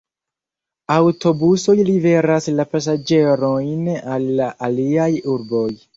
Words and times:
Aŭtobusoj 0.93 1.75
liveras 1.91 2.49
la 2.61 2.67
pasaĝerojn 2.71 3.87
al 4.17 4.29
la 4.41 4.49
aliaj 4.69 5.11
urboj. 5.37 5.67